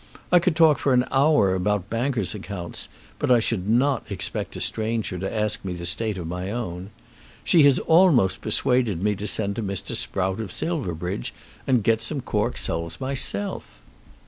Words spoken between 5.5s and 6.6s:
me the state of my